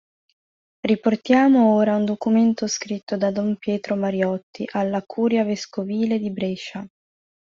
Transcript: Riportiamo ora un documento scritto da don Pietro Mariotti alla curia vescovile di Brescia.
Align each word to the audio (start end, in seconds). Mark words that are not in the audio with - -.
Riportiamo 0.83 1.75
ora 1.75 1.95
un 1.95 2.05
documento 2.05 2.65
scritto 2.65 3.17
da 3.17 3.29
don 3.29 3.57
Pietro 3.57 3.95
Mariotti 3.95 4.67
alla 4.71 5.03
curia 5.03 5.43
vescovile 5.43 6.17
di 6.17 6.31
Brescia. 6.31 6.83